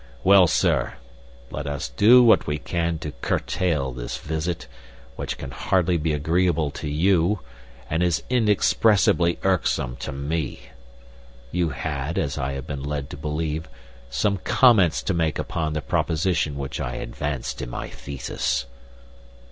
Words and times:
Well, 0.23 0.47
sir, 0.47 0.93
let 1.51 1.67
us 1.67 1.89
do 1.89 2.23
what 2.23 2.47
we 2.47 2.57
can 2.57 2.97
to 2.97 3.11
curtail 3.21 3.91
this 3.91 4.17
visit, 4.17 4.65
which 5.15 5.37
can 5.37 5.51
hardly 5.51 5.97
be 5.97 6.11
agreeable 6.13 6.71
to 6.71 6.89
you, 6.89 7.41
and 7.87 8.01
is 8.01 8.23
inexpressibly 8.27 9.37
irksome 9.43 9.97
to 9.97 10.11
me. 10.11 10.71
You 11.51 11.69
had, 11.69 12.17
as 12.17 12.35
I 12.39 12.53
have 12.53 12.65
been 12.65 12.81
led 12.81 13.11
to 13.11 13.15
believe, 13.17 13.69
some 14.09 14.37
comments 14.37 15.03
to 15.03 15.13
make 15.13 15.37
upon 15.37 15.73
the 15.73 15.81
proposition 15.83 16.57
which 16.57 16.79
I 16.79 16.95
advanced 16.95 17.61
in 17.61 17.69
my 17.69 17.87
thesis." 17.87 18.65